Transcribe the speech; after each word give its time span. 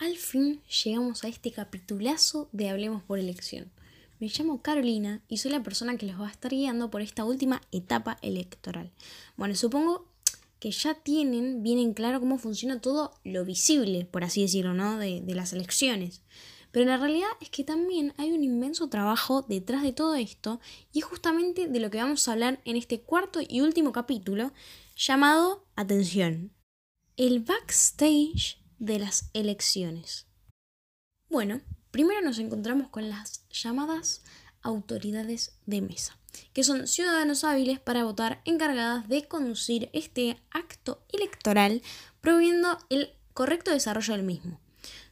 Al 0.00 0.16
fin 0.16 0.62
llegamos 0.82 1.24
a 1.24 1.28
este 1.28 1.52
capitulazo 1.52 2.48
de 2.52 2.70
Hablemos 2.70 3.02
por 3.02 3.18
elección. 3.18 3.70
Me 4.18 4.28
llamo 4.28 4.62
Carolina 4.62 5.20
y 5.28 5.36
soy 5.36 5.50
la 5.50 5.62
persona 5.62 5.98
que 5.98 6.06
los 6.06 6.18
va 6.18 6.28
a 6.28 6.30
estar 6.30 6.50
guiando 6.50 6.90
por 6.90 7.02
esta 7.02 7.22
última 7.26 7.60
etapa 7.70 8.16
electoral. 8.22 8.90
Bueno, 9.36 9.54
supongo 9.54 10.06
que 10.58 10.70
ya 10.70 10.94
tienen 10.94 11.62
bien 11.62 11.78
en 11.78 11.92
claro 11.92 12.18
cómo 12.18 12.38
funciona 12.38 12.80
todo 12.80 13.12
lo 13.24 13.44
visible, 13.44 14.06
por 14.06 14.24
así 14.24 14.40
decirlo, 14.40 14.72
¿no? 14.72 14.96
De, 14.96 15.20
de 15.20 15.34
las 15.34 15.52
elecciones. 15.52 16.22
Pero 16.72 16.86
la 16.86 16.96
realidad 16.96 17.28
es 17.42 17.50
que 17.50 17.62
también 17.62 18.14
hay 18.16 18.32
un 18.32 18.42
inmenso 18.42 18.88
trabajo 18.88 19.42
detrás 19.42 19.82
de 19.82 19.92
todo 19.92 20.14
esto 20.14 20.60
y 20.94 21.00
es 21.00 21.04
justamente 21.04 21.68
de 21.68 21.78
lo 21.78 21.90
que 21.90 21.98
vamos 21.98 22.26
a 22.26 22.32
hablar 22.32 22.62
en 22.64 22.76
este 22.76 23.02
cuarto 23.02 23.40
y 23.46 23.60
último 23.60 23.92
capítulo 23.92 24.50
llamado 24.96 25.66
Atención. 25.76 26.52
El 27.18 27.40
backstage 27.40 28.59
de 28.80 28.98
las 28.98 29.30
elecciones. 29.34 30.26
Bueno, 31.28 31.60
primero 31.92 32.20
nos 32.22 32.40
encontramos 32.40 32.88
con 32.88 33.08
las 33.08 33.46
llamadas 33.50 34.22
autoridades 34.62 35.52
de 35.66 35.80
mesa, 35.82 36.18
que 36.52 36.64
son 36.64 36.88
ciudadanos 36.88 37.44
hábiles 37.44 37.78
para 37.78 38.04
votar 38.04 38.40
encargadas 38.44 39.08
de 39.08 39.28
conducir 39.28 39.90
este 39.92 40.40
acto 40.50 41.04
electoral, 41.12 41.82
promoviendo 42.20 42.78
el 42.88 43.14
correcto 43.32 43.70
desarrollo 43.70 44.14
del 44.14 44.24
mismo. 44.24 44.58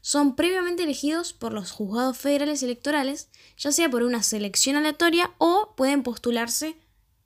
Son 0.00 0.34
previamente 0.34 0.84
elegidos 0.84 1.34
por 1.34 1.52
los 1.52 1.70
juzgados 1.70 2.16
federales 2.16 2.62
electorales, 2.62 3.28
ya 3.58 3.70
sea 3.70 3.90
por 3.90 4.02
una 4.02 4.22
selección 4.22 4.76
aleatoria 4.76 5.34
o 5.38 5.74
pueden 5.76 6.02
postularse 6.02 6.76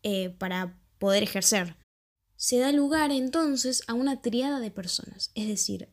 eh, 0.02 0.30
para 0.30 0.76
poder 0.98 1.22
ejercer. 1.22 1.76
Se 2.36 2.58
da 2.58 2.72
lugar 2.72 3.12
entonces 3.12 3.84
a 3.86 3.94
una 3.94 4.20
triada 4.20 4.58
de 4.58 4.72
personas, 4.72 5.30
es 5.34 5.46
decir, 5.46 5.88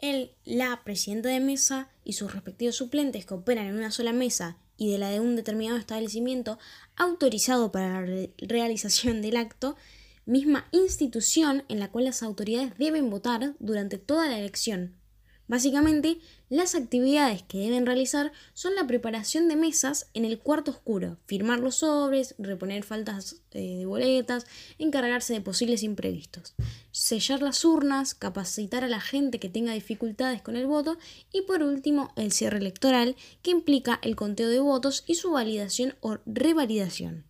el, 0.00 0.32
la 0.44 0.82
presidenta 0.84 1.28
de 1.28 1.40
mesa 1.40 1.90
y 2.04 2.14
sus 2.14 2.32
respectivos 2.32 2.76
suplentes 2.76 3.26
que 3.26 3.34
operan 3.34 3.66
en 3.66 3.76
una 3.76 3.90
sola 3.90 4.12
mesa 4.12 4.58
y 4.76 4.90
de 4.90 4.98
la 4.98 5.10
de 5.10 5.20
un 5.20 5.36
determinado 5.36 5.78
establecimiento 5.78 6.58
autorizado 6.96 7.70
para 7.70 8.06
la 8.06 8.28
realización 8.38 9.22
del 9.22 9.36
acto, 9.36 9.76
misma 10.26 10.66
institución 10.70 11.64
en 11.68 11.80
la 11.80 11.90
cual 11.90 12.06
las 12.06 12.22
autoridades 12.22 12.76
deben 12.78 13.10
votar 13.10 13.54
durante 13.58 13.98
toda 13.98 14.28
la 14.28 14.38
elección, 14.38 14.94
Básicamente, 15.50 16.20
las 16.48 16.76
actividades 16.76 17.42
que 17.42 17.58
deben 17.58 17.84
realizar 17.84 18.30
son 18.54 18.76
la 18.76 18.86
preparación 18.86 19.48
de 19.48 19.56
mesas 19.56 20.08
en 20.14 20.24
el 20.24 20.38
cuarto 20.38 20.70
oscuro, 20.70 21.18
firmar 21.26 21.58
los 21.58 21.74
sobres, 21.74 22.36
reponer 22.38 22.84
faltas 22.84 23.42
eh, 23.50 23.78
de 23.78 23.84
boletas, 23.84 24.46
encargarse 24.78 25.32
de 25.32 25.40
posibles 25.40 25.82
imprevistos, 25.82 26.54
sellar 26.92 27.42
las 27.42 27.64
urnas, 27.64 28.14
capacitar 28.14 28.84
a 28.84 28.88
la 28.88 29.00
gente 29.00 29.40
que 29.40 29.48
tenga 29.48 29.72
dificultades 29.72 30.40
con 30.40 30.54
el 30.54 30.68
voto 30.68 30.98
y 31.32 31.42
por 31.42 31.64
último 31.64 32.12
el 32.14 32.30
cierre 32.30 32.58
electoral 32.58 33.16
que 33.42 33.50
implica 33.50 33.98
el 34.02 34.14
conteo 34.14 34.48
de 34.50 34.60
votos 34.60 35.02
y 35.08 35.16
su 35.16 35.32
validación 35.32 35.96
o 36.00 36.18
revalidación. 36.26 37.24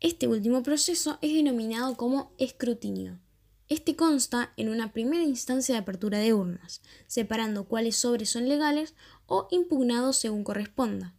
Este 0.00 0.28
último 0.28 0.62
proceso 0.62 1.16
es 1.22 1.32
denominado 1.32 1.96
como 1.96 2.30
escrutinio 2.36 3.18
este 3.68 3.96
consta 3.96 4.52
en 4.56 4.68
una 4.68 4.92
primera 4.92 5.24
instancia 5.24 5.74
de 5.74 5.80
apertura 5.80 6.18
de 6.18 6.34
urnas, 6.34 6.82
separando 7.06 7.64
cuáles 7.64 7.96
sobres 7.96 8.30
son 8.30 8.48
legales 8.48 8.94
o 9.26 9.48
impugnados 9.50 10.16
según 10.16 10.44
corresponda, 10.44 11.14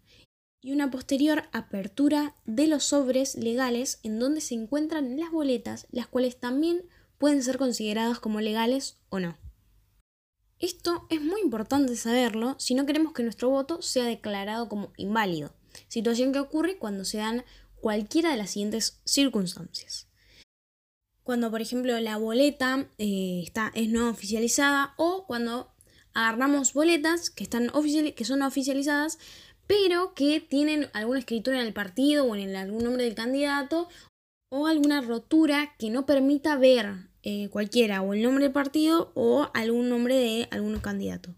y 0.61 0.71
una 0.71 0.91
posterior 0.91 1.43
apertura 1.51 2.35
de 2.45 2.67
los 2.67 2.83
sobres 2.83 3.35
legales 3.35 3.99
en 4.03 4.19
donde 4.19 4.41
se 4.41 4.55
encuentran 4.55 5.19
las 5.19 5.31
boletas, 5.31 5.87
las 5.91 6.07
cuales 6.07 6.39
también 6.39 6.85
pueden 7.17 7.43
ser 7.43 7.57
consideradas 7.57 8.19
como 8.19 8.39
legales 8.39 8.97
o 9.09 9.19
no. 9.19 9.37
Esto 10.59 11.07
es 11.09 11.21
muy 11.21 11.41
importante 11.41 11.95
saberlo 11.95 12.55
si 12.59 12.75
no 12.75 12.85
queremos 12.85 13.13
que 13.13 13.23
nuestro 13.23 13.49
voto 13.49 13.81
sea 13.81 14.05
declarado 14.05 14.69
como 14.69 14.93
inválido, 14.95 15.53
situación 15.87 16.31
que 16.31 16.39
ocurre 16.39 16.77
cuando 16.77 17.03
se 17.03 17.17
dan 17.17 17.43
cualquiera 17.75 18.31
de 18.31 18.37
las 18.37 18.51
siguientes 18.51 19.01
circunstancias 19.03 20.07
cuando 21.23 21.49
por 21.51 21.61
ejemplo 21.61 21.99
la 21.99 22.17
boleta 22.17 22.87
eh, 22.97 23.41
está, 23.43 23.71
es 23.75 23.89
no 23.89 24.09
oficializada 24.09 24.93
o 24.97 25.25
cuando 25.25 25.71
agarramos 26.13 26.73
boletas 26.73 27.29
que, 27.29 27.43
están 27.43 27.71
que 28.15 28.25
son 28.25 28.41
oficializadas 28.41 29.17
pero 29.67 30.13
que 30.13 30.39
tienen 30.39 30.89
alguna 30.93 31.19
escritura 31.19 31.59
en 31.59 31.67
el 31.67 31.73
partido 31.73 32.25
o 32.25 32.35
en 32.35 32.55
algún 32.55 32.83
nombre 32.83 33.03
del 33.03 33.15
candidato 33.15 33.87
o 34.49 34.67
alguna 34.67 35.01
rotura 35.01 35.73
que 35.79 35.89
no 35.89 36.05
permita 36.05 36.57
ver 36.57 37.09
eh, 37.23 37.49
cualquiera 37.49 38.01
o 38.01 38.13
el 38.13 38.21
nombre 38.21 38.43
del 38.43 38.53
partido 38.53 39.11
o 39.15 39.49
algún 39.53 39.89
nombre 39.89 40.15
de 40.15 40.47
algún 40.51 40.77
candidato. 40.79 41.33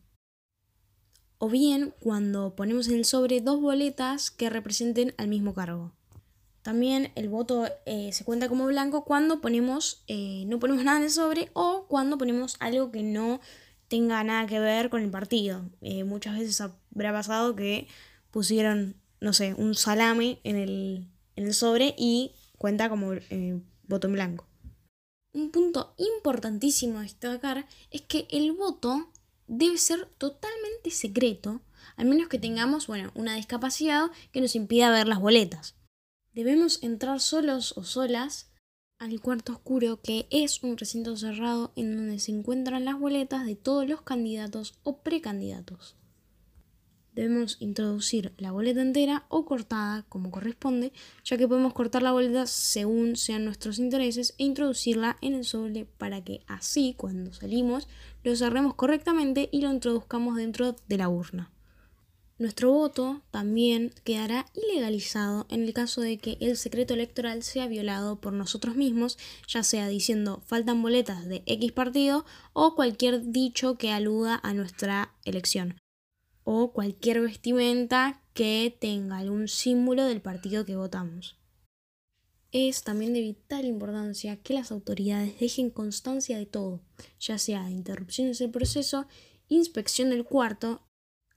O 1.38 1.50
bien 1.50 1.94
cuando 2.00 2.56
ponemos 2.56 2.88
en 2.88 2.96
el 2.96 3.06
sobre 3.06 3.40
dos 3.40 3.62
boletas 3.62 4.32
que 4.32 4.50
representen 4.50 5.14
al 5.18 5.28
mismo 5.28 5.54
cargo. 5.54 5.94
También 6.66 7.12
el 7.14 7.30
voto 7.30 7.68
eh, 7.86 8.12
se 8.12 8.26
cuenta 8.26 8.50
como 8.50 8.66
blanco 8.66 9.06
cuando 9.06 9.40
ponemos, 9.40 10.04
eh, 10.08 10.46
no 10.48 10.58
ponemos 10.58 10.84
nada 10.84 10.98
en 10.98 11.04
el 11.04 11.12
sobre 11.12 11.52
o 11.54 11.86
cuando 11.88 12.18
ponemos 12.18 12.56
algo 12.60 12.92
que 12.92 13.04
no 13.04 13.40
tenga 13.88 14.24
nada 14.24 14.48
que 14.48 14.60
ver 14.60 14.90
con 14.90 15.04
el 15.04 15.12
partido. 15.12 15.70
Eh, 15.82 16.04
muchas 16.06 16.40
veces 16.40 16.60
habrá 16.62 17.14
pasado 17.14 17.56
que 17.56 17.88
pusieron, 18.32 18.96
no 19.22 19.32
sé, 19.32 19.54
un 19.54 19.76
salame 19.76 20.40
en 20.44 20.56
el, 20.56 21.08
en 21.36 21.46
el 21.46 21.54
sobre 21.54 21.94
y 22.00 22.34
cuenta 22.58 22.90
como 22.90 23.12
voto 23.84 24.08
en 24.08 24.14
blanco. 24.14 24.48
Un 25.34 25.52
punto 25.52 25.94
importantísimo 26.00 26.98
a 26.98 27.04
destacar 27.04 27.68
es 27.92 28.02
que 28.02 28.28
el 28.32 28.54
voto 28.54 29.12
debe 29.46 29.78
ser 29.78 30.08
totalmente 30.18 30.90
secreto, 30.90 31.62
al 31.96 32.08
menos 32.08 32.28
que 32.28 32.40
tengamos, 32.40 32.88
bueno, 32.88 33.12
una 33.14 33.36
discapacidad 33.36 34.10
que 34.32 34.42
nos 34.42 34.56
impida 34.56 34.90
ver 34.90 35.08
las 35.08 35.20
boletas. 35.20 35.76
Debemos 36.36 36.84
entrar 36.84 37.22
solos 37.22 37.74
o 37.78 37.86
solas 37.86 38.52
al 39.00 39.22
cuarto 39.22 39.54
oscuro, 39.54 40.02
que 40.02 40.28
es 40.32 40.64
un 40.64 40.78
recinto 40.78 41.16
cerrado 41.16 41.72
en 41.78 41.96
donde 41.96 42.20
se 42.20 42.34
encuentran 42.34 42.84
las 42.84 43.00
boletas 43.00 43.46
de 43.46 43.56
todos 43.56 43.88
los 43.88 44.02
candidatos 44.02 44.78
o 44.84 44.98
precandidatos. 44.98 45.96
Debemos 47.14 47.56
introducir 47.62 48.34
la 48.38 48.52
boleta 48.52 48.82
entera 48.82 49.26
o 49.30 49.46
cortada 49.46 50.04
como 50.10 50.30
corresponde, 50.30 50.92
ya 51.24 51.38
que 51.38 51.48
podemos 51.48 51.72
cortar 51.72 52.04
la 52.04 52.12
boleta 52.12 52.48
según 52.48 53.16
sean 53.16 53.46
nuestros 53.46 53.80
intereses 53.80 54.36
e 54.38 54.44
introducirla 54.44 55.16
en 55.22 55.36
el 55.36 55.46
sobre 55.46 55.86
para 55.86 56.22
que 56.22 56.42
así 56.48 56.96
cuando 56.98 57.32
salimos 57.32 57.88
lo 58.26 58.36
cerremos 58.36 58.74
correctamente 58.74 59.48
y 59.54 59.62
lo 59.62 59.72
introduzcamos 59.72 60.36
dentro 60.36 60.76
de 60.90 60.98
la 60.98 61.08
urna. 61.08 61.55
Nuestro 62.38 62.70
voto 62.70 63.22
también 63.32 63.94
quedará 64.04 64.46
ilegalizado 64.54 65.48
en 65.50 65.64
el 65.64 65.74
caso 65.74 66.02
de 66.02 66.18
que 66.18 66.38
el 66.42 66.58
secreto 66.58 66.94
electoral 66.94 67.44
sea 67.44 67.68
violado 67.68 68.20
por 68.20 68.34
nosotros 68.34 68.76
mismos, 68.76 69.18
ya 69.48 69.64
sea 69.64 69.88
diciendo 69.88 70.44
faltan 70.46 70.82
boletas 70.82 71.26
de 71.30 71.44
X 71.46 71.72
partido 71.72 72.26
o 72.52 72.76
cualquier 72.76 73.32
dicho 73.32 73.78
que 73.78 73.92
aluda 73.92 74.42
a 74.44 74.54
nuestra 74.54 75.14
elección, 75.24 75.78
o 76.44 76.74
cualquier 76.74 77.22
vestimenta 77.22 78.22
que 78.34 78.76
tenga 78.82 79.20
algún 79.20 79.48
símbolo 79.48 80.04
del 80.04 80.22
partido 80.22 80.66
que 80.66 80.76
votamos. 80.76 81.38
Es 82.52 82.84
también 82.84 83.14
de 83.14 83.22
vital 83.22 83.64
importancia 83.64 84.42
que 84.42 84.54
las 84.54 84.74
autoridades 84.74 85.40
dejen 85.40 85.70
constancia 85.70 86.38
de 86.38 86.46
todo, 86.46 86.82
ya 87.18 87.38
sea 87.38 87.72
interrupciones 87.72 88.40
del 88.40 88.52
proceso, 88.52 89.08
inspección 89.48 90.10
del 90.10 90.26
cuarto 90.26 90.82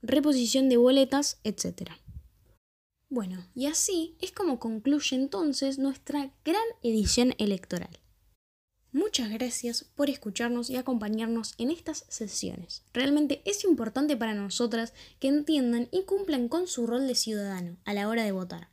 reposición 0.02 0.68
de 0.68 0.76
boletas, 0.76 1.38
etc. 1.44 1.92
Bueno, 3.08 3.46
y 3.54 3.66
así 3.66 4.16
es 4.20 4.32
como 4.32 4.58
concluye 4.58 5.16
entonces 5.16 5.78
nuestra 5.78 6.32
gran 6.44 6.62
edición 6.82 7.34
electoral. 7.38 7.98
Muchas 8.92 9.30
gracias 9.30 9.84
por 9.94 10.10
escucharnos 10.10 10.70
y 10.70 10.76
acompañarnos 10.76 11.54
en 11.58 11.70
estas 11.70 12.04
sesiones. 12.08 12.84
Realmente 12.92 13.42
es 13.44 13.64
importante 13.64 14.16
para 14.16 14.34
nosotras 14.34 14.94
que 15.20 15.28
entiendan 15.28 15.88
y 15.92 16.02
cumplan 16.02 16.48
con 16.48 16.66
su 16.66 16.86
rol 16.86 17.06
de 17.06 17.14
ciudadano 17.14 17.76
a 17.84 17.94
la 17.94 18.08
hora 18.08 18.24
de 18.24 18.32
votar. 18.32 18.70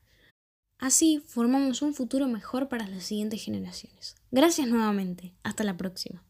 Así 0.77 1.21
formamos 1.25 1.81
un 1.81 1.93
futuro 1.93 2.27
mejor 2.27 2.67
para 2.67 2.87
las 2.87 3.03
siguientes 3.03 3.43
generaciones. 3.43 4.15
Gracias 4.31 4.67
nuevamente. 4.67 5.33
Hasta 5.43 5.63
la 5.63 5.77
próxima. 5.77 6.25